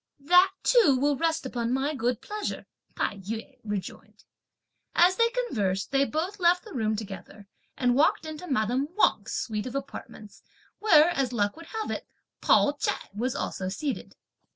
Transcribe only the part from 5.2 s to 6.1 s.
conversed, they